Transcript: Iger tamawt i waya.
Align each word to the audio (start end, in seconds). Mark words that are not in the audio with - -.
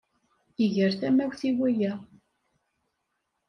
Iger 0.63 0.91
tamawt 0.99 1.41
i 1.49 1.51
waya. 1.59 1.93